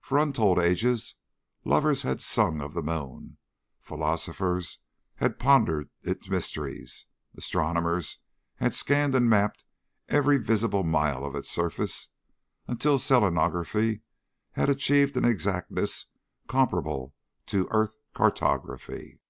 [0.00, 1.16] For untold ages
[1.66, 3.36] lovers had sung of the moon,
[3.82, 4.78] philosophers
[5.16, 7.04] had pondered its mysteries,
[7.36, 8.22] astronomers
[8.54, 9.64] had scanned and mapped
[10.08, 12.08] every visible mile of its surface
[12.66, 14.00] until selenography
[14.52, 16.06] had achieved an exactness
[16.48, 17.14] comparable
[17.44, 19.20] to earth cartography.